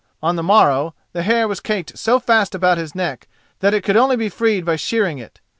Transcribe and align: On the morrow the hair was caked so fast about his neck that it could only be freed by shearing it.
On 0.23 0.35
the 0.35 0.41
morrow 0.41 0.95
the 1.13 1.21
hair 1.21 1.47
was 1.47 1.59
caked 1.59 1.95
so 1.95 2.19
fast 2.19 2.55
about 2.55 2.79
his 2.79 2.95
neck 2.95 3.27
that 3.59 3.75
it 3.75 3.83
could 3.83 3.95
only 3.95 4.15
be 4.15 4.29
freed 4.29 4.65
by 4.65 4.75
shearing 4.75 5.19
it. 5.19 5.39